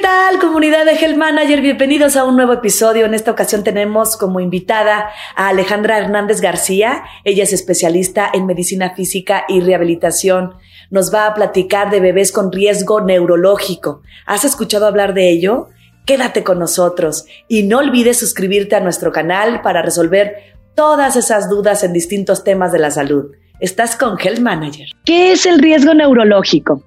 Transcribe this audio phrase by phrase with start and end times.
[0.00, 1.60] tal, comunidad de Health Manager?
[1.60, 3.04] Bienvenidos a un nuevo episodio.
[3.04, 7.02] En esta ocasión tenemos como invitada a Alejandra Hernández García.
[7.24, 10.54] Ella es especialista en medicina física y rehabilitación.
[10.90, 14.02] Nos va a platicar de bebés con riesgo neurológico.
[14.26, 15.68] ¿Has escuchado hablar de ello?
[16.06, 20.34] Quédate con nosotros y no olvides suscribirte a nuestro canal para resolver
[20.74, 23.32] todas esas dudas en distintos temas de la salud.
[23.60, 24.86] Estás con Health Manager.
[25.04, 26.82] ¿Qué es el riesgo neurológico?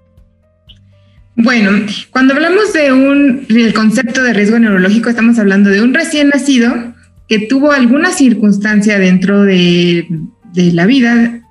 [1.36, 1.72] Bueno,
[2.12, 6.94] cuando hablamos de un el concepto de riesgo neurológico, estamos hablando de un recién nacido
[7.28, 10.08] que tuvo alguna circunstancia dentro de,
[10.54, 11.42] la vida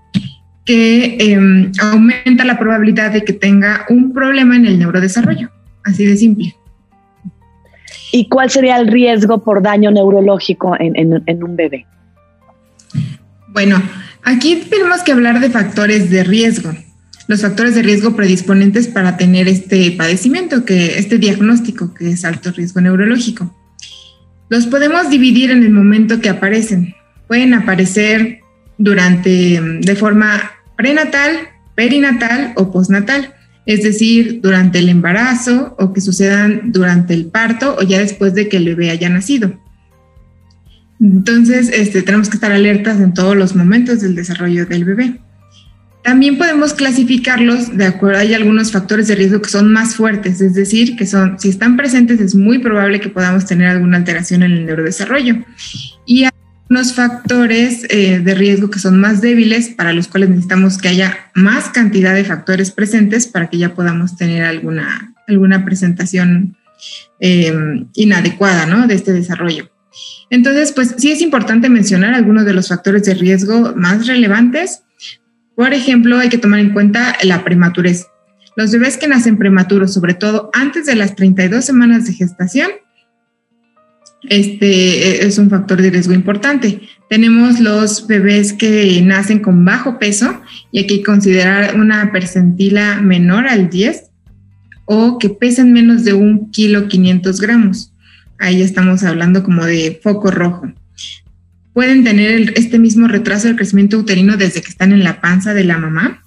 [0.65, 5.51] que em, aumenta la probabilidad de que tenga un problema en el neurodesarrollo.
[5.83, 6.55] Así de simple.
[8.13, 11.87] ¿Y cuál sería el riesgo por daño neurológico en un bebé?
[13.49, 13.83] Bueno,
[14.23, 16.73] aquí tenemos que hablar de factores de riesgo
[17.29, 22.51] los factores de riesgo predisponentes para tener este padecimiento, que este diagnóstico que es alto
[22.51, 23.57] riesgo neurológico.
[24.49, 26.95] Los podemos dividir en el momento que aparecen.
[27.27, 28.41] Pueden aparecer
[28.77, 36.73] durante de forma prenatal, perinatal o postnatal, es decir, durante el embarazo o que sucedan
[36.73, 39.59] durante el parto o ya después de que el bebé haya nacido.
[41.01, 45.21] Entonces, este, tenemos que estar alertas en todos los momentos del desarrollo del bebé.
[46.03, 50.55] También podemos clasificarlos de acuerdo, hay algunos factores de riesgo que son más fuertes, es
[50.55, 54.53] decir, que son, si están presentes es muy probable que podamos tener alguna alteración en
[54.53, 55.37] el neurodesarrollo.
[56.05, 56.31] Y hay
[56.69, 61.31] unos factores eh, de riesgo que son más débiles, para los cuales necesitamos que haya
[61.35, 66.57] más cantidad de factores presentes para que ya podamos tener alguna, alguna presentación
[67.21, 68.89] em, inadecuada ¿no?
[68.89, 69.71] de este desarrollo.
[70.31, 74.83] Entonces, pues sí es importante mencionar algunos de los factores de riesgo más relevantes
[75.63, 78.09] por ejemplo, hay que tomar en cuenta la prematurez.
[78.57, 82.69] Los bebés que nacen prematuros, sobre todo antes de las 32 semanas de gestación,
[84.29, 86.81] este es un factor de riesgo importante.
[87.09, 90.41] Tenemos los bebés que nacen con bajo peso
[90.73, 94.11] y hay que considerar una percentila menor al 10
[94.87, 97.95] o que pesen menos de un kilo 500 gramos.
[98.41, 100.73] Ahí estamos hablando como de foco rojo
[101.73, 105.65] pueden tener este mismo retraso del crecimiento uterino desde que están en la panza de
[105.65, 106.23] la mamá.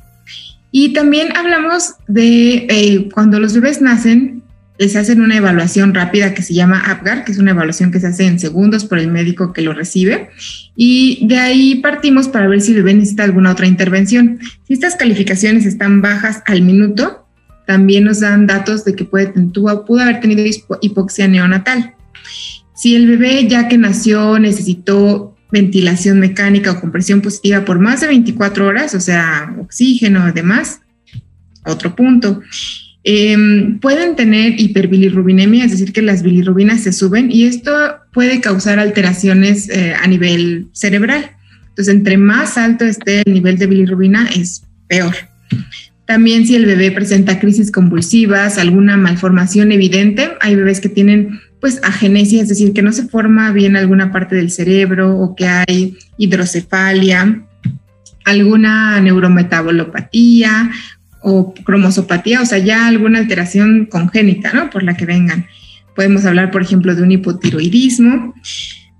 [0.71, 4.43] Y también hablamos de eh, cuando los bebés nacen,
[4.77, 8.07] les hacen una evaluación rápida que se llama APGAR, que es una evaluación que se
[8.07, 10.29] hace en segundos por el médico que lo recibe.
[10.75, 14.39] Y de ahí partimos para ver si el bebé necesita alguna otra intervención.
[14.67, 17.25] Si estas calificaciones están bajas al minuto,
[17.65, 20.43] también nos dan datos de que puede, pudo haber tenido
[20.81, 21.93] hipoxia neonatal.
[22.75, 28.07] Si el bebé ya que nació necesitó ventilación mecánica o compresión positiva por más de
[28.07, 30.81] 24 horas, o sea, oxígeno, además.
[31.65, 32.41] Otro punto.
[33.03, 37.71] Em, pueden tener hiperbilirrubinemia, es decir, que las bilirrubinas se suben y esto
[38.11, 41.31] puede causar alteraciones eh, a nivel cerebral.
[41.69, 45.13] Entonces, entre más alto esté el nivel de bilirrubina, es peor.
[46.05, 51.79] También si el bebé presenta crisis convulsivas, alguna malformación evidente, hay bebés que tienen pues
[51.81, 55.97] agenesia, es decir, que no se forma bien alguna parte del cerebro o que hay
[56.15, 57.43] hidrocefalia,
[58.23, 60.69] alguna neurometabolopatía
[61.23, 64.69] o cromosopatía, o sea, ya alguna alteración congénita, ¿no?
[64.69, 65.47] Por la que vengan.
[65.95, 68.35] Podemos hablar, por ejemplo, de un hipotiroidismo.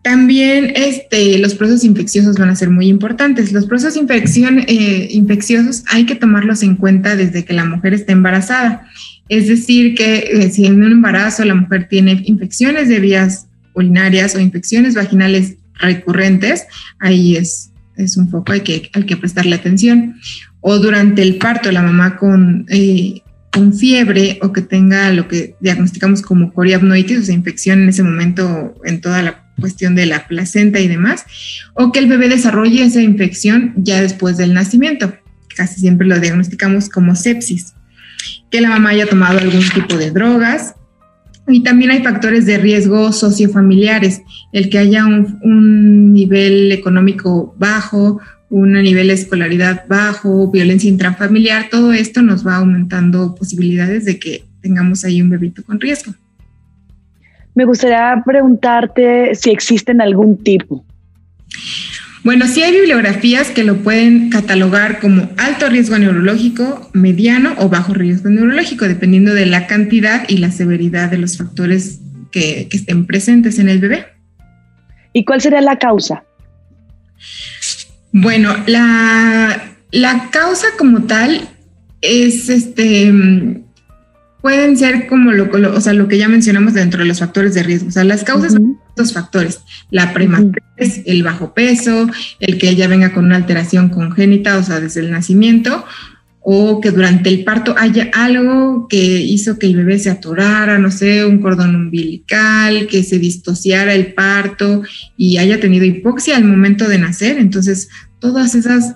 [0.01, 3.51] También este, los procesos infecciosos van a ser muy importantes.
[3.51, 8.11] Los procesos infección, eh, infecciosos hay que tomarlos en cuenta desde que la mujer está
[8.11, 8.87] embarazada.
[9.27, 14.35] Es decir, que eh, si en un embarazo la mujer tiene infecciones de vías urinarias
[14.35, 16.65] o infecciones vaginales recurrentes,
[16.99, 20.15] ahí es, es un foco al que, hay que prestarle atención.
[20.61, 23.21] O durante el parto, la mamá con, eh,
[23.51, 28.03] con fiebre o que tenga lo que diagnosticamos como coriabnoitis, o sea, infección en ese
[28.03, 31.25] momento en toda la cuestión de la placenta y demás,
[31.73, 35.15] o que el bebé desarrolle esa infección ya después del nacimiento.
[35.55, 37.75] Casi siempre lo diagnosticamos como sepsis
[38.49, 40.75] que la mamá haya tomado algún tipo de drogas.
[41.47, 44.21] Y también hay factores de riesgo sociofamiliares,
[44.51, 48.19] el que haya un, nivel económico bajo,
[48.49, 54.43] un nivel de escolaridad bajo, violencia intrafamiliar, todo esto nos va aumentando posibilidades de que
[54.61, 56.13] tengamos ahí un bebito con riesgo.
[57.53, 60.83] Me gustaría preguntarte si existen algún tipo.
[62.25, 67.93] Bueno, sí hay bibliografías que lo pueden catalogar como alto riesgo neurológico, mediano o bajo
[67.93, 71.99] riesgo neurológico, dependiendo de la cantidad y la severidad de los factores
[72.31, 74.07] que, estén presentes en el bebé.
[75.13, 76.23] ¿Y cuál sería la causa?
[78.11, 79.61] Bueno, la,
[80.31, 81.47] causa como tal
[82.01, 83.13] es este
[84.45, 87.63] pueden ser como lo, o sea, lo que ya mencionamos dentro de los factores de
[87.63, 87.87] riesgo.
[87.87, 92.07] O sea, las causas son estos factores, la prematez, el bajo peso,
[92.39, 95.83] el que ella venga con una alteración congénita, o sea, desde el nacimiento,
[96.41, 100.91] o que durante el parto haya algo que hizo que el bebé se atorara, no
[100.91, 104.83] sé, un cordón umbilical, que se distociara el parto
[105.17, 107.39] y haya tenido hipoxia al momento de nacer.
[107.39, 107.89] Entonces,
[108.19, 108.93] todas esas,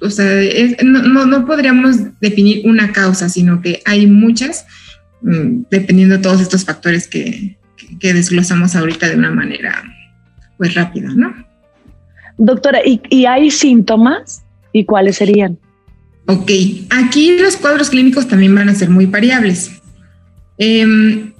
[0.00, 0.26] o sea,
[0.82, 4.66] no, no, podríamos definir una causa, sino que hay muchas,
[5.22, 7.58] mm, dependiendo de todos estos factores que,
[7.98, 9.82] que, desglosamos ahorita de una manera,
[10.56, 11.34] pues rápida, ¿no?
[12.38, 14.42] Doctora, ¿y, y hay síntomas?
[14.72, 15.58] ¿Y cuáles serían?
[16.26, 16.50] Ok,
[16.90, 19.70] aquí los cuadros clínicos también van a ser muy variables.
[20.56, 21.32] Em,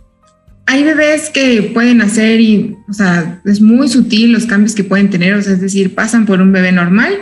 [0.66, 5.08] hay bebés que pueden hacer y, o sea, es muy sutil los cambios que pueden
[5.08, 7.12] tener, o sea, es decir, pasan por un bebé normal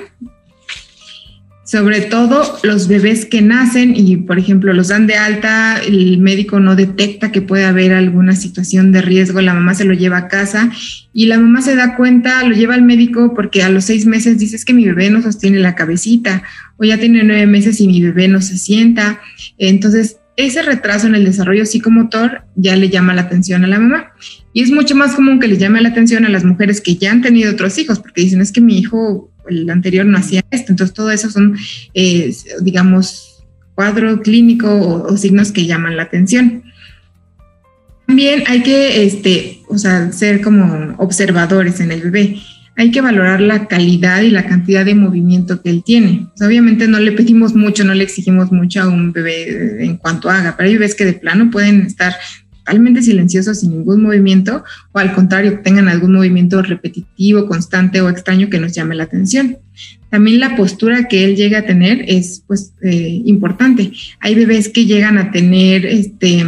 [1.68, 6.60] sobre todo los bebés que nacen y, por ejemplo, los dan de alta, el médico
[6.60, 10.28] no detecta que puede haber alguna situación de riesgo, la mamá se lo lleva a
[10.28, 10.70] casa
[11.12, 14.38] y la mamá se da cuenta, lo lleva al médico porque a los seis meses
[14.38, 16.42] dices que mi bebé no sostiene la cabecita
[16.78, 19.20] o ya tiene nueve meses y mi bebé no se sienta.
[19.58, 24.12] Entonces, ese retraso en el desarrollo psicomotor ya le llama la atención a la mamá.
[24.54, 27.12] Y es mucho más común que le llame la atención a las mujeres que ya
[27.12, 30.72] han tenido otros hijos, porque dicen, es que mi hijo el anterior no hacía esto.
[30.72, 31.56] Entonces, todo eso son,
[31.94, 36.64] eh, digamos, cuadro clínico o, signos que llaman la atención.
[38.06, 42.38] También hay que, este, o sea, ser como observadores en el bebé.
[42.76, 46.26] Hay que valorar la calidad y la cantidad de movimiento que él tiene.
[46.40, 50.56] obviamente no le pedimos mucho, no le exigimos mucho a un bebé en cuanto haga,
[50.56, 52.14] pero hay bebés que de plano pueden estar
[52.68, 54.62] totalmente silenciosos sin ningún movimiento
[54.92, 59.56] o al contrario tengan algún movimiento repetitivo, constante o extraño que nos llame la atención.
[60.10, 63.92] También la postura que él llega a tener es pues eh, importante.
[64.20, 66.42] Hay bebés que llegan a tener este,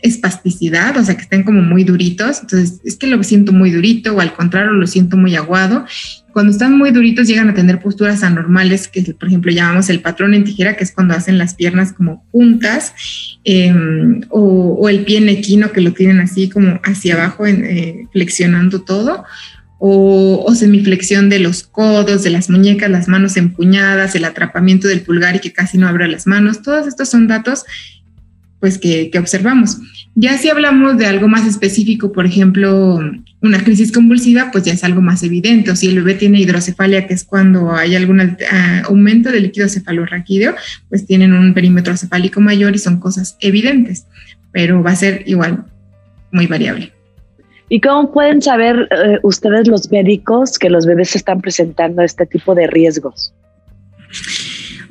[0.00, 4.14] espasticidad, o sea que estén como muy duritos, entonces es que lo siento muy durito
[4.14, 5.84] o al contrario lo siento muy aguado.
[6.32, 10.34] Cuando están muy duritos llegan a tener posturas anormales, que por ejemplo llamamos el patrón
[10.34, 12.94] en tijera, que es cuando hacen las piernas como juntas,
[13.42, 18.82] em, o, el pie en equino, que lo tienen así como hacia abajo, eh, flexionando
[18.82, 19.24] todo,
[19.82, 25.36] o, semiflexión de los codos, de las muñecas, las manos empuñadas, el atrapamiento del pulgar
[25.36, 26.60] y que casi no abra las manos.
[26.60, 27.64] Todos estos son datos
[28.60, 29.78] pues que, observamos.
[30.14, 33.00] Ya si hablamos de algo más específico, por ejemplo,
[33.40, 35.70] una crisis convulsiva, pues ya es algo más evidente.
[35.70, 39.66] O si el bebé tiene hidrocefalia, que es cuando hay algún ah, aumento del líquido
[39.66, 40.54] cefalorraquídeo,
[40.90, 44.04] pues tienen un perímetro cefálico mayor y son cosas evidentes,
[44.52, 45.64] pero va a ser igual
[46.32, 46.92] muy variable.
[47.72, 52.54] ¿Y cómo pueden saber eh, ustedes los médicos que los bebés están presentando este tipo
[52.54, 53.32] de riesgos?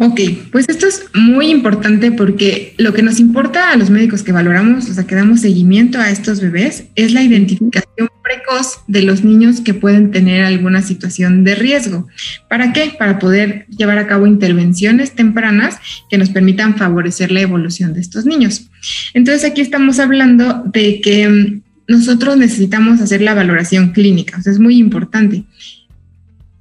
[0.01, 0.21] Ok,
[0.53, 4.89] pues esto es muy importante porque lo que nos importa a los médicos que valoramos,
[4.89, 9.59] o sea, que damos seguimiento a estos bebés, es la identificación precoz de los niños
[9.59, 12.07] que pueden tener alguna situación de riesgo.
[12.47, 12.93] ¿Para qué?
[12.97, 15.79] Para poder llevar a cabo intervenciones tempranas
[16.09, 18.69] que nos permitan favorecer la evolución de estos niños.
[19.13, 24.53] Entonces aquí estamos hablando de que mm, nosotros necesitamos hacer la valoración clínica, o sea,
[24.53, 25.44] es muy importante.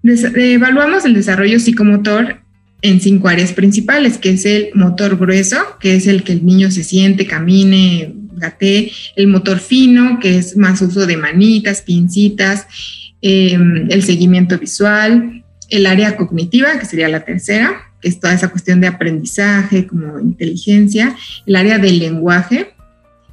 [0.03, 2.39] evaluamos el desarrollo psicomotor
[2.81, 6.71] en cinco áreas principales, que es el motor grueso, que es el que el niño
[6.71, 12.67] se siente, camine, gatee, el motor fino, que es más uso de manitas, pincitas,
[13.21, 18.49] em, el seguimiento visual, el área cognitiva, que sería la tercera, que es toda esa
[18.49, 21.15] cuestión de aprendizaje, como inteligencia,
[21.45, 22.78] el área del lenguaje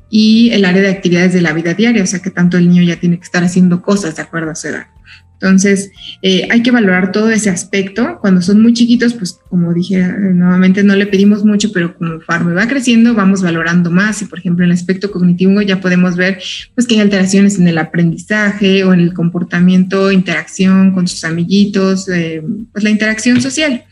[0.09, 2.83] y el área de actividades de la vida diaria, o sea que tanto el niño
[2.83, 4.87] ya tiene que estar haciendo cosas de acuerdo a su edad.
[5.35, 8.19] Entonces, eh, hay que valorar todo ese aspecto.
[8.21, 12.21] Cuando son muy chiquitos, pues como dije eh, nuevamente, no le pedimos mucho, pero como
[12.21, 14.21] Farme va creciendo, vamos valorando más.
[14.21, 16.39] Y por ejemplo, en el aspecto cognitivo ya podemos ver
[16.73, 22.07] pues, que hay alteraciones en el aprendizaje o en el comportamiento, interacción con sus amiguitos,
[22.07, 23.83] eh, pues la interacción social.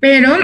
[0.00, 0.36] Pero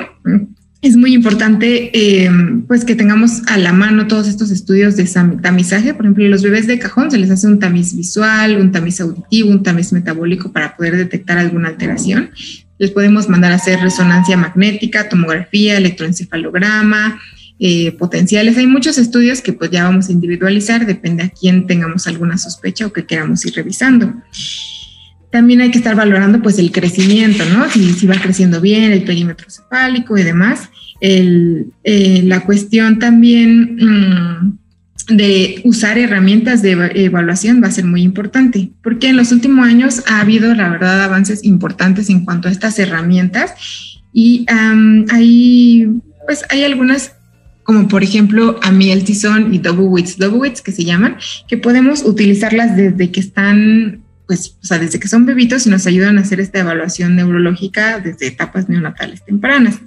[0.81, 2.31] es muy importante eh,
[2.69, 5.09] pues que tengamos a la mano todos estos estudios de
[5.43, 5.93] tamizaje.
[5.93, 9.51] Por ejemplo, los bebés de cajón se les hace un tamiz visual, un tamiz auditivo,
[9.51, 12.31] un tamiz metabólico para poder detectar alguna alteración.
[12.79, 17.21] Les podemos mandar a hacer resonancia magnética, tomografía, electroencefalograma,
[17.59, 18.57] eh, potenciales.
[18.57, 22.87] Hay muchos estudios que pues ya vamos a individualizar, depende a quién tengamos alguna sospecha
[22.87, 24.15] o que queramos ir revisando
[25.31, 27.69] también hay que estar valorando pues el crecimiento, ¿no?
[27.71, 30.71] Si, va creciendo bien, el perímetro cefálico y demás.
[31.01, 31.65] Eh,
[32.25, 34.59] la cuestión también mm,
[35.17, 40.03] de usar herramientas de evaluación va a ser muy importante, porque en los últimos años
[40.07, 43.55] ha habido, la verdad, avances importantes en cuanto a estas herramientas
[44.13, 45.89] y hay,
[46.27, 47.13] pues, hay algunas
[47.69, 53.21] como por ejemplo amieltison y Dobowitz, Dobowitz que se llaman, que podemos utilizarlas desde que
[53.21, 57.17] están, pues, o sea, desde que son bebitos y nos ayudan a hacer esta evaluación
[57.17, 59.81] neurológica desde etapas neonatales tempranas.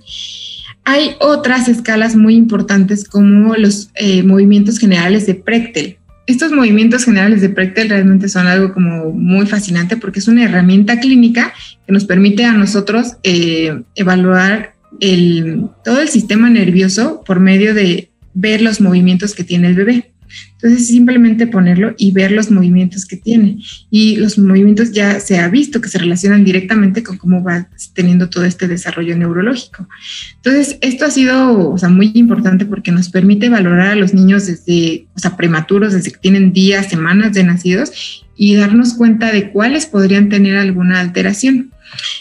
[0.84, 5.98] Hay otras escalas muy importantes como los eh, movimientos generales de Prechtel.
[6.26, 11.00] Estos movimientos generales de Prechtel realmente son algo como muy fascinante porque es una herramienta
[11.00, 11.54] clínica
[11.86, 18.10] que nos permite a nosotros eh, evaluar el, todo el sistema nervioso por medio de
[18.34, 20.12] ver los movimientos que tiene el bebé.
[20.54, 23.58] Entonces, simplemente ponerlo y ver los movimientos que tiene.
[23.90, 28.30] Y los movimientos ya se ha visto que se relacionan directamente con cómo va teniendo
[28.30, 29.88] todo este desarrollo neurológico.
[30.36, 34.46] Entonces, esto ha sido o sea, muy importante porque nos permite valorar a los niños
[34.46, 39.52] desde, o sea, prematuros, desde que tienen días, semanas de nacidos y darnos cuenta de
[39.52, 41.72] cuáles podrían tener alguna alteración.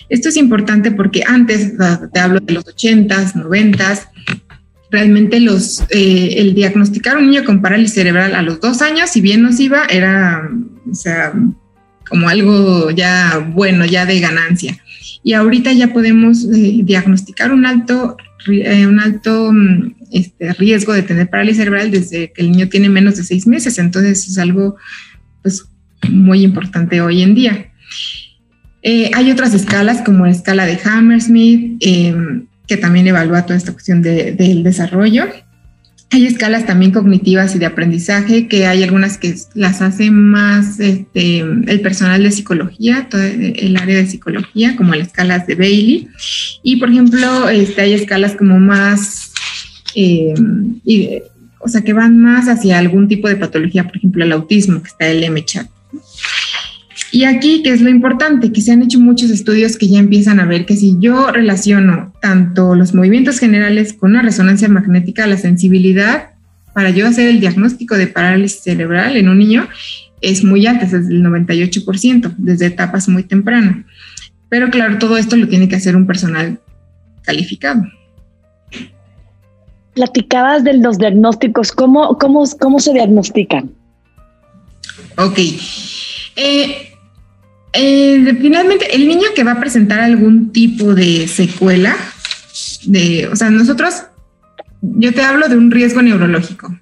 [0.09, 1.75] Esto es importante porque antes,
[2.13, 4.09] te hablo de los 80s, 90s,
[4.91, 9.21] realmente los, eh, el diagnosticar un niño con parálisis cerebral a los dos años, si
[9.21, 10.49] bien nos iba, era,
[10.91, 11.33] o sea,
[12.09, 14.79] como algo ya bueno, ya de ganancia.
[15.23, 18.17] Y ahorita ya podemos eh, diagnosticar un alto,
[18.51, 22.89] eh, un alto mm, este, riesgo de tener parálisis cerebral desde que el niño tiene
[22.89, 23.79] menos de seis meses.
[23.79, 24.77] Entonces es algo
[25.43, 25.67] pues,
[26.09, 27.67] muy importante hoy en día.
[28.83, 34.01] Hay otras escalas como la escala de Hammersmith, em, que también evalúa toda esta cuestión
[34.01, 35.25] del desarrollo.
[36.13, 41.41] Hay escalas también cognitivas y de aprendizaje, que hay algunas que las hace más este,
[41.41, 46.09] el personal de psicología, todo el área de psicología, como las escalas de Bailey.
[46.63, 49.33] Y, por ejemplo, este, hay escalas como más,
[49.97, 50.79] em,
[51.59, 54.91] o sea, que van más hacia algún tipo de patología, por ejemplo, el autismo, que
[54.91, 55.67] está el MCHAT.
[57.13, 58.53] Y aquí, ¿qué es lo importante?
[58.53, 62.13] Que se han hecho muchos estudios que ya empiezan a ver que si yo relaciono
[62.21, 66.31] tanto los movimientos generales con una resonancia magnética, la sensibilidad
[66.73, 69.69] para yo hacer el diagnóstico de parálisis cerebral en un niño
[70.21, 73.85] es muy alta, es del 98%, desde etapas muy tempranas.
[74.49, 76.61] Pero claro, todo esto lo tiene que hacer un personal
[77.23, 77.83] calificado.
[79.95, 83.71] Platicabas de los diagnósticos, ¿cómo, cómo, cómo se diagnostican?
[85.17, 85.39] Ok.
[86.37, 86.90] Eh,
[87.73, 91.97] eh, finalmente, el niño que va a presentar algún tipo de secuela,
[92.85, 94.03] de, o sea, nosotros,
[94.83, 96.77] yo te hablo de un riesgo neurológico,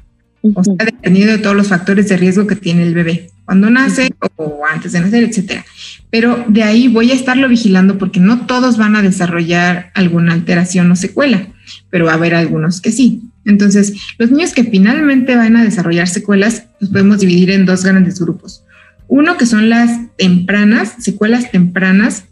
[0.55, 4.11] o sea, dependiendo de todos los factores de riesgo que tiene el bebé, cuando nace
[4.37, 5.65] o antes de nacer, etcétera.
[6.11, 10.91] Pero de ahí voy a estarlo vigilando porque no todos van a desarrollar alguna alteración
[10.91, 11.49] o secuela,
[11.91, 13.23] pero va a haber algunos que sí.
[13.45, 18.21] Entonces, los niños que finalmente van a desarrollar secuelas, los podemos dividir en dos grandes
[18.21, 18.63] grupos.
[19.09, 22.25] Uno que son las tempranas, secuelas tempranas,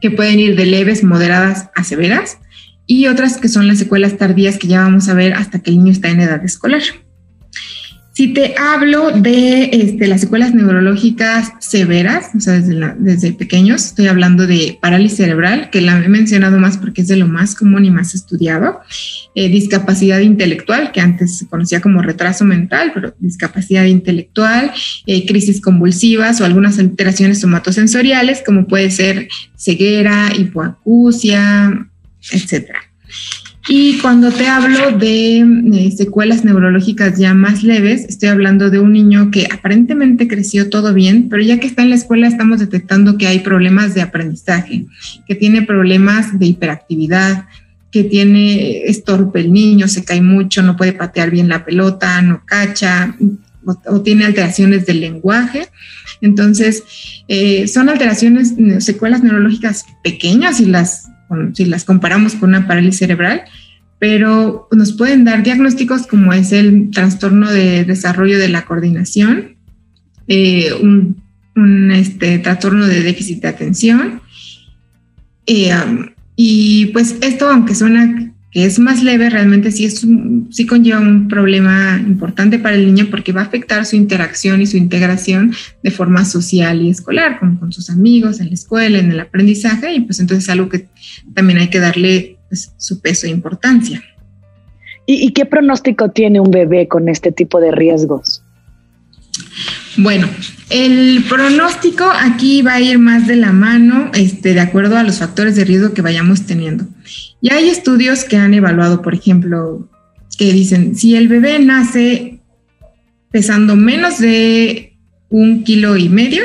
[0.00, 2.38] que pueden ir de leves, moderadas a severas,
[2.86, 5.76] y otras que son las secuelas tardías que ya vamos a ver hasta que el
[5.76, 6.82] niño está en edad escolar.
[8.20, 14.46] Si te hablo de este, las secuelas neurológicas severas, o sea, desde, pequeños, estoy hablando
[14.46, 17.90] de parálisis cerebral, que la he mencionado más porque es de lo más común y
[17.90, 18.80] más estudiado,
[19.34, 24.70] eh, discapacidad intelectual, que antes se conocía como retraso mental, pero discapacidad intelectual,
[25.06, 31.88] eh, crisis convulsivas o algunas alteraciones somatosensoriales, como puede ser ceguera, hipoacusia,
[32.30, 32.80] etcétera.
[33.68, 39.30] Y cuando te hablo de, secuelas neurológicas ya más leves, estoy hablando de un niño
[39.30, 43.26] que aparentemente creció todo bien, pero ya que está en la escuela estamos detectando que
[43.26, 44.86] hay problemas de aprendizaje,
[45.26, 47.46] que tiene problemas de hiperactividad,
[47.92, 52.42] que tiene estorpe el niño, se cae mucho, no puede patear bien la pelota, no
[52.46, 53.14] cacha
[53.64, 55.68] o, tiene alteraciones del lenguaje.
[56.22, 56.82] Entonces,
[57.28, 61.10] eh, son alteraciones, secuelas neurológicas pequeñas y las
[61.52, 63.42] si las comparamos con una parálisis cerebral,
[63.98, 69.56] pero nos pueden dar diagnósticos como es el trastorno de desarrollo de la coordinación,
[70.26, 71.22] eh, un,
[71.92, 74.22] este, trastorno de déficit de atención.
[75.46, 75.72] Eh,
[76.36, 80.06] y pues esto, aunque suena que es más leve, realmente sí, es
[80.50, 84.66] sí conlleva un problema importante para el niño porque va a afectar su interacción y
[84.66, 89.12] su integración de forma social y escolar, como con sus amigos, en la escuela, en
[89.12, 90.88] el aprendizaje, y pues entonces es algo que
[91.34, 94.02] también hay que darle pues, su peso e importancia.
[95.06, 98.42] ¿Y, ¿Y qué pronóstico tiene un bebé con este tipo de riesgos?
[99.96, 100.28] Bueno,
[100.70, 105.18] el pronóstico aquí va a ir más de la mano, este, de acuerdo a los
[105.18, 106.86] factores de riesgo que vayamos teniendo.
[107.40, 109.88] Y hay estudios que han evaluado, por ejemplo,
[110.36, 112.40] que dicen, si el bebé nace
[113.30, 114.96] pesando menos de
[115.28, 116.42] un kilo y medio,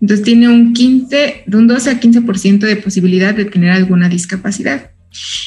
[0.00, 4.90] entonces tiene un 15, de un 12 a 15% de posibilidad de tener alguna discapacidad.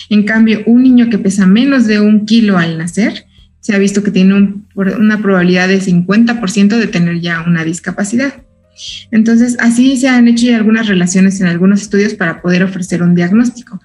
[0.09, 3.25] En cambio, un niño que pesa menos de un kilo al nacer,
[3.59, 8.33] se ha visto que tiene una probabilidad de 50% de tener ya una discapacidad.
[9.11, 13.81] Entonces, así se han hecho algunas relaciones en algunos estudios para poder ofrecer un diagnóstico.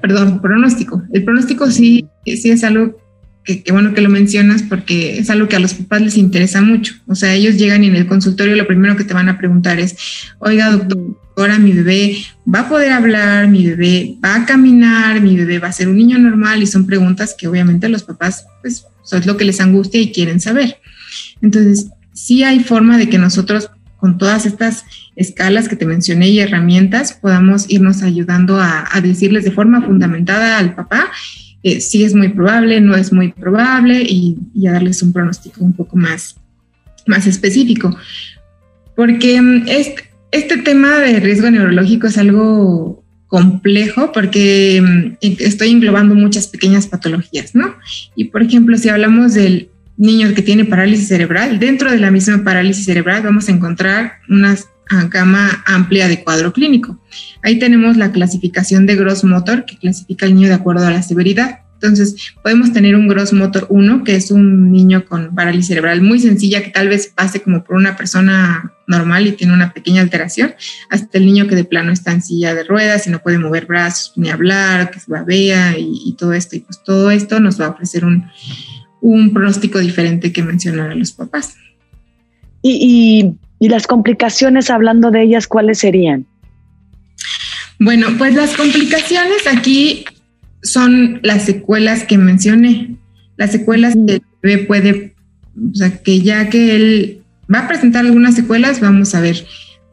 [0.00, 1.02] Perdón, pronóstico.
[1.12, 2.98] El pronóstico sí, sí es algo
[3.44, 6.94] que, bueno que lo mencionas porque es algo que a los papás les interesa mucho.
[7.06, 9.96] O sea, ellos llegan en el consultorio lo primero que te van a preguntar es,
[10.38, 10.98] oiga, doctor,
[11.36, 12.16] ahora mi bebé
[12.52, 15.96] va a poder hablar, mi bebé va a caminar, mi bebé va a ser un
[15.96, 20.00] niño normal y son preguntas que obviamente los papás, pues, es lo que les angustia
[20.00, 20.78] y quieren saber.
[21.40, 23.70] Entonces, sí hay forma de que nosotros
[24.02, 29.52] con todas estas escalas que te mencioné y herramientas podamos irnos ayudando a, decirles de
[29.52, 31.08] forma fundamentada al papá
[31.62, 35.96] si es muy probable, no es muy probable y, a darles un pronóstico un poco
[35.96, 36.34] más,
[37.06, 37.96] más específico.
[38.96, 46.48] Porque este, este tema de riesgo neurológico es algo complejo porque mm, estoy englobando muchas
[46.48, 47.76] pequeñas patologías, ¿no?
[48.16, 52.42] Y por ejemplo, si hablamos del niño que tiene parálisis cerebral, dentro de la misma
[52.44, 54.56] parálisis cerebral vamos a encontrar una
[55.08, 56.98] gama amplia de cuadro clínico.
[57.42, 61.02] Ahí tenemos la clasificación de Gross Motor, que clasifica al niño de acuerdo a la
[61.02, 61.60] severidad.
[61.74, 66.20] Entonces, podemos tener un Gross Motor 1, que es un niño con parálisis cerebral muy
[66.20, 70.54] sencilla, que tal vez pase como por una persona normal y tiene una pequeña alteración,
[70.90, 73.66] hasta el niño que de plano está en silla de ruedas y no puede mover
[73.66, 76.54] brazos ni hablar, que se babea y, y todo esto.
[76.54, 78.26] Y pues todo esto nos va a ofrecer un,
[79.02, 81.56] un pronóstico diferente que mencionar a los papás.
[82.62, 86.26] Y, y, las complicaciones, hablando de ellas, ¿cuáles serían?
[87.78, 90.04] Bueno, pues las complicaciones aquí
[90.62, 92.96] son las secuelas que mencioné.
[93.36, 95.14] Las secuelas que el bebé puede,
[95.56, 99.44] o sea, que ya que él va a presentar algunas secuelas, vamos a ver.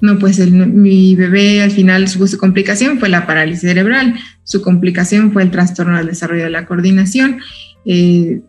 [0.02, 5.34] No, pues mi bebé al final su, su, complicación fue la parálisis cerebral, su complicación
[5.34, 7.40] fue el trastorno del desarrollo de la coordinación,
[7.86, 8.40] eh,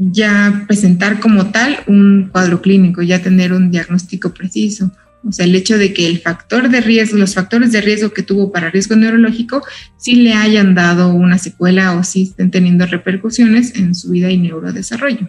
[0.00, 4.90] ya presentar como tal un cuadro clínico, ya tener un diagnóstico preciso.
[5.22, 8.22] O sea, el hecho de que el factor de riesgo, los factores de riesgo que
[8.22, 9.62] tuvo para riesgo neurológico,
[9.98, 14.38] sí le hayan dado una secuela o sí estén teniendo repercusiones en su vida y
[14.38, 15.28] neurodesarrollo.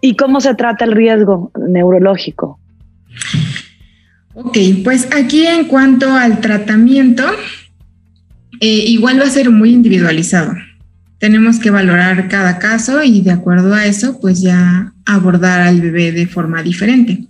[0.00, 2.58] ¿Y cómo se trata el riesgo neurológico?
[4.34, 7.24] Ok, pues aquí en cuanto al tratamiento,
[8.60, 10.52] eh, igual va a ser muy individualizado
[11.18, 16.12] tenemos que valorar cada caso y de acuerdo a eso, pues ya abordar al bebé
[16.12, 17.24] de forma diferente.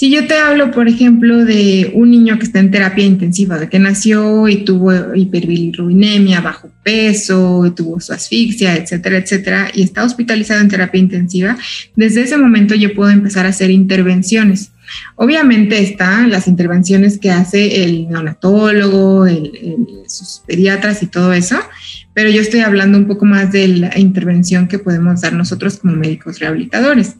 [0.00, 3.68] Si yo te hablo, por ejemplo, de un niño que está en terapia intensiva, de
[3.68, 10.62] que nació y tuvo hiperbilirrubinemia, bajo peso, tuvo su asfixia, etcétera, etcétera, y está hospitalizado
[10.62, 11.58] en terapia intensiva,
[11.96, 14.72] desde ese momento yo puedo empezar a hacer intervenciones.
[15.16, 19.26] Obviamente están las intervenciones que hace el neonatólogo,
[20.08, 21.58] sus pediatras y todo eso,
[22.14, 25.94] pero yo estoy hablando un poco más de la intervención que podemos dar nosotros como
[25.94, 27.16] médicos rehabilitadores.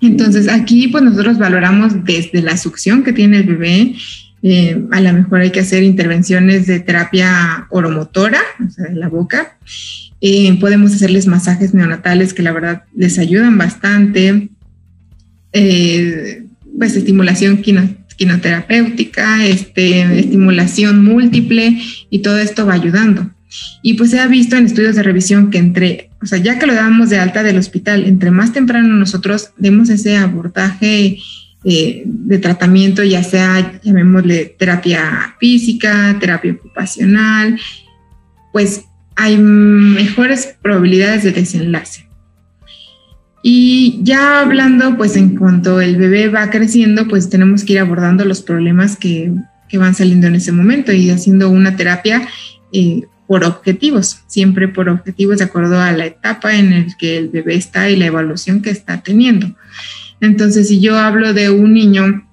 [0.00, 3.94] Entonces aquí pues nosotros valoramos desde la succión que tiene el bebé,
[4.46, 9.08] eh, a lo mejor hay que hacer intervenciones de terapia oromotora, o sea, de la
[9.08, 9.56] boca.
[10.20, 14.50] Eh, podemos hacerles masajes neonatales que la verdad les ayudan bastante.
[15.54, 16.44] Eh,
[16.78, 17.62] pues estimulación
[18.16, 23.30] quinoterapéutica, este, estimulación múltiple y todo esto va ayudando.
[23.82, 26.66] Y pues se ha visto en estudios de revisión que entre, o sea, ya que
[26.66, 31.18] lo damos de alta del hospital, entre más temprano nosotros demos ese abordaje
[31.64, 37.58] eh, de tratamiento, ya sea, llamémosle terapia física, terapia ocupacional,
[38.52, 38.84] pues
[39.16, 42.06] hay mejores probabilidades de desenlace.
[43.42, 48.24] Y ya hablando, pues en cuanto el bebé va creciendo, pues tenemos que ir abordando
[48.24, 49.32] los problemas que,
[49.68, 52.26] que van saliendo en ese momento y haciendo una terapia
[52.72, 57.28] eh, por objetivos, siempre por objetivos de acuerdo a la etapa en la que el
[57.28, 59.54] bebé está y la evaluación que está teniendo.
[60.20, 62.28] Entonces, si yo hablo de un niño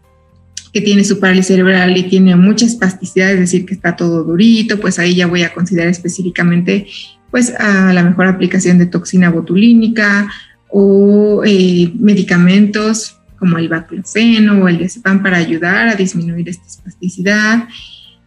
[0.73, 4.79] que tiene su parálisis cerebral y tiene mucha espasticidad, es decir, que está todo durito,
[4.79, 6.87] pues ahí ya voy a considerar específicamente
[7.29, 10.29] pues a la mejor aplicación de toxina botulínica,
[10.71, 17.67] o eh, medicamentos como el baclofeno o el diazepam para ayudar a disminuir esta espasticidad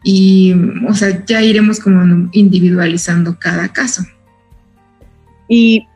[0.05, 0.55] y,
[0.87, 4.05] o sea, ya iremos como individualizando cada caso.
[5.49, 5.87] ¿Y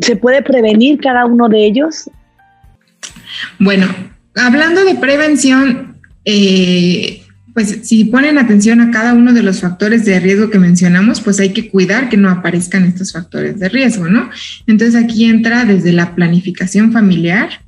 [0.00, 2.08] se puede prevenir cada uno de ellos?
[3.58, 3.86] Bueno,
[4.36, 7.22] hablando de prevención, eh,
[7.54, 11.40] pues si ponen atención a cada uno de los factores de riesgo que mencionamos, pues
[11.40, 14.30] hay que cuidar que no aparezcan estos factores de riesgo, ¿no?
[14.66, 17.65] Entonces aquí entra desde la planificación familiar,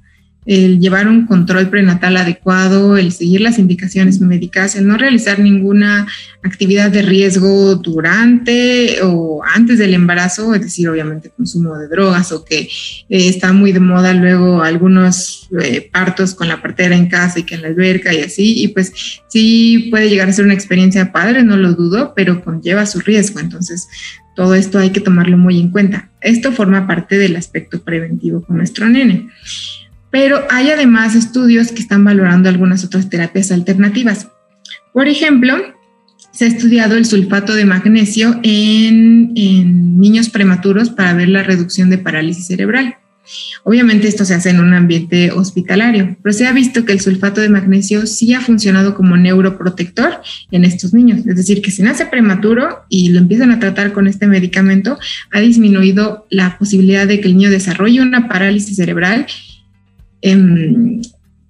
[0.49, 6.07] el llevar un control prenatal adecuado, el seguir las indicaciones médicas, el no realizar ninguna
[6.43, 12.47] actividad de riesgo durante o antes del embarazo, es decir, obviamente consumo de drogas o
[12.47, 12.69] que eh,
[13.09, 17.57] está muy de moda luego algunos eh, partos con la partera en casa y que
[17.57, 21.43] en la alberca y así, y pues sí puede llegar a ser una experiencia padre,
[21.43, 23.87] no lo dudo, pero conlleva su riesgo, entonces
[24.35, 26.11] todo esto hay que tomarlo muy en cuenta.
[26.23, 29.29] Esto forma parte del aspecto preventivo con nuestro nene.
[30.11, 34.29] Pero hay además estudios que están valorando algunas otras terapias alternativas.
[34.92, 35.57] Por ejemplo,
[36.38, 39.35] se ha estudiado el sulfato de magnesio en,
[39.99, 42.97] niños prematuros para ver la reducción de parálisis cerebral.
[43.64, 47.40] Obviamente esto se hace en un ambiente hospitalario, pero se ha visto que el sulfato
[47.40, 51.27] de magnesio sí ha funcionado como neuroprotector en estos niños.
[51.27, 54.97] Es decir, que si nace prematuro y lo empiezan a tratar con este medicamento,
[55.31, 59.27] ha disminuido la posibilidad de que el niño desarrolle una parálisis cerebral
[60.22, 61.00] Em,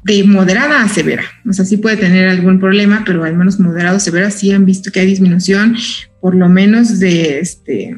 [0.04, 1.24] de moderada a severa.
[1.48, 4.64] O sea, sí puede tener algún problema, pero al menos moderado a severa sí han
[4.64, 5.76] visto que hay disminución,
[6.20, 7.94] por lo menos de este,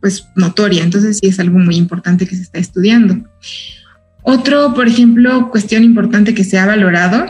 [0.00, 0.82] pues notoria.
[0.82, 3.24] Entonces sí es algo muy importante que se está estudiando.
[4.22, 7.26] Otro, por ejemplo, cuestión importante que se ha valorado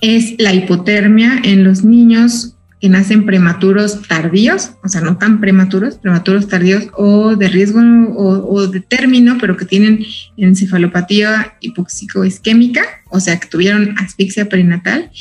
[0.00, 5.98] es la hipotermia en los niños que nacen prematuros tardíos, o sea, no tan prematuros,
[5.98, 7.80] prematuros tardíos o de riesgo
[8.16, 10.04] o, de término, pero que tienen
[10.36, 15.12] encefalopatía hipoxicoisquémica, o sea, que tuvieron asfixia perinatal.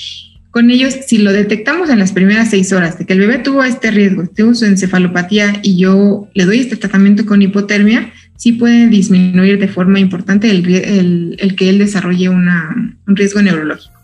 [0.50, 3.64] Con ellos, si lo detectamos en las primeras seis horas de que el bebé tuvo
[3.64, 8.88] este riesgo, tuvo su encefalopatía y yo le doy este tratamiento con hipotermia, sí puede
[8.88, 14.01] disminuir de forma importante el, el que él desarrolle un riesgo neurológico.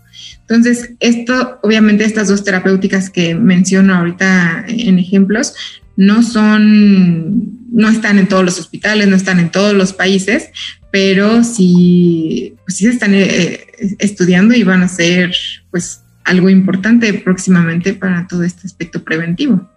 [0.48, 5.54] Entonces, esto, obviamente, estas dos terapéuticas que menciono ahorita en ejemplos,
[5.96, 10.48] no son, no están en todos los hospitales, no están en todos los países,
[10.90, 13.66] pero sí, pues sí se están eh,
[13.98, 15.34] estudiando y van a ser,
[15.70, 19.68] pues, algo importante próximamente para todo este aspecto preventivo.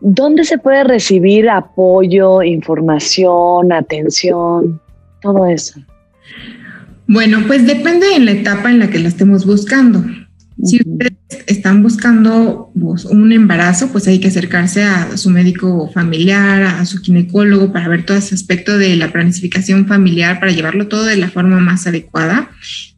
[0.00, 4.80] ¿Dónde se puede recibir apoyo, información, atención,
[5.20, 5.80] todo eso?
[7.06, 10.04] Bueno, pues depende en la etapa en la que la estemos buscando.
[10.62, 11.14] Si ustedes
[11.46, 16.98] están buscando pues, un embarazo, pues hay que acercarse a su médico familiar, a su
[16.98, 21.28] ginecólogo para ver todo ese aspecto de la planificación familiar, para llevarlo todo de la
[21.28, 22.50] forma más adecuada.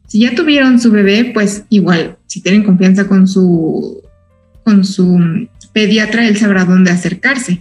[0.07, 4.01] Si ya tuvieron su bebé, pues igual, si tienen confianza con su,
[4.63, 7.59] con su pediatra, él sabrá dónde acercarse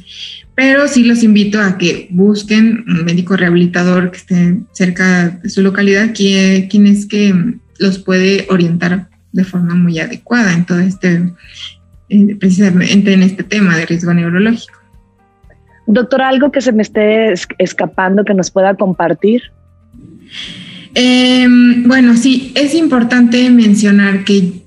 [0.57, 5.61] pero sí los invito a que busquen un médico rehabilitador que esté cerca de su
[5.61, 7.35] localidad, quien, es que
[7.79, 11.31] los puede orientar de forma muy adecuada en todo este,
[12.09, 14.81] eh, precisamente en este tema de riesgo neurológico.
[15.87, 19.43] Doctor, ¿algo que se me esté escapando que nos pueda compartir?
[20.95, 24.63] Em, bueno, sí, es importante mencionar que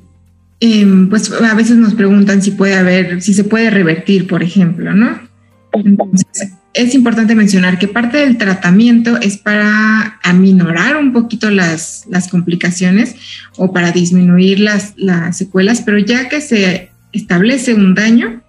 [0.59, 4.93] em, pues a veces nos preguntan si puede haber, si se puede revertir, por ejemplo,
[4.93, 5.28] ¿no?
[5.73, 13.15] Entonces, es importante mencionar que parte del tratamiento es para aminorar un poquito las, complicaciones
[13.57, 18.41] o para disminuir las, las secuelas, pero ya que se establece un daño,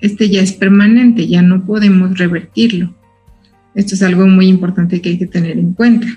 [0.00, 2.94] este ya es permanente, ya no podemos revertirlo.
[3.74, 6.08] Esto es algo muy importante que hay que tener en cuenta.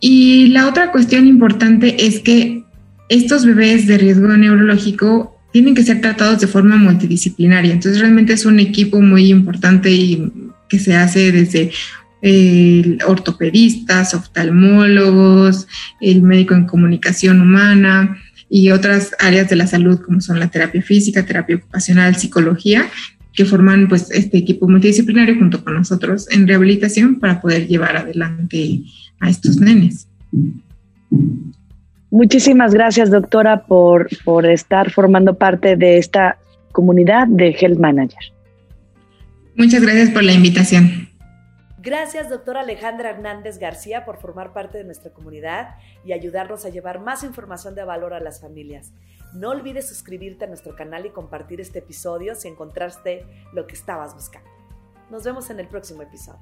[0.00, 2.64] Y la otra cuestión importante es que
[3.08, 7.72] estos bebés de riesgo neurológico tienen que ser tratados de forma multidisciplinaria.
[7.72, 10.30] Entonces realmente es un equipo muy importante y
[10.68, 11.70] que se hace desde
[12.20, 15.66] eh, ortopedistas, oftalmólogos,
[16.02, 18.18] el médico en comunicación humana
[18.50, 22.90] y otras áreas de la salud como son la terapia física, terapia ocupacional, psicología,
[23.32, 28.82] que forman pues este equipo multidisciplinario junto con nosotros en rehabilitación para poder llevar adelante
[29.20, 30.06] a estos nenes.
[32.16, 36.38] Muchísimas gracias, doctora, por, por estar formando parte de esta
[36.72, 38.32] comunidad de Health Manager.
[39.54, 41.10] Muchas gracias por la invitación.
[41.76, 45.74] Gracias, doctora Alejandra Hernández García, por formar parte de nuestra comunidad
[46.06, 48.94] y ayudarnos a llevar más información de valor a las familias.
[49.34, 54.14] No olvides suscribirte a nuestro canal y compartir este episodio si encontraste lo que estabas
[54.14, 54.48] buscando.
[55.10, 56.40] Nos vemos en el próximo episodio.